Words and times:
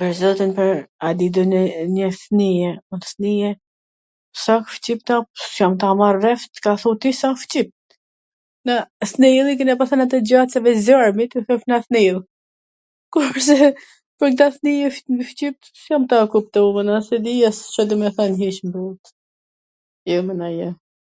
pwr 0.00 0.12
zotin, 0.20 0.50
pwr 0.58 0.70
at 1.06 1.18
dit 1.22 1.36
un 1.42 1.52
e 1.60 1.62
njof 1.94 2.20
mir, 2.40 2.72
s 4.42 4.44
asht 4.54 4.72
shqip 4.76 5.00
kta, 5.04 5.16
s 5.46 5.48
jam 5.56 5.74
ta 5.84 5.88
marr 6.02 6.18
vesh 6.26 6.46
Ca 6.66 6.72
thu 6.84 6.90
ti 7.06 7.10
se 7.22 7.26
asht 7.30 7.44
shqip, 7.48 7.70
se 9.14 9.26
ne 9.26 9.32
i 9.52 9.58
kena 9.62 9.74
pas 9.82 9.90
than 9.94 10.04
ato 10.06 10.18
gjanat 10.32 10.52
si 10.56 10.64
me 10.66 10.72
zjarr,... 10.86 12.22
kurse 13.16 13.60
nw 15.12 15.24
shqip 15.30 15.56
s 15.78 15.82
jam 15.88 16.02
tu 16.12 16.26
e 16.28 16.34
kuptu 16.36 16.60
mana, 16.78 16.94
as 17.02 17.08
e 17.18 17.24
dija 17.28 17.50
Ca 17.74 17.82
do 17.92 18.02
me 18.04 18.08
than 18.20 18.32
kjo 18.42 18.50
qw 18.60 18.68
m 18.68 18.74
pyt, 19.02 19.16
jo 20.12 20.20
mana 20.30 20.48
jo. 20.58 20.70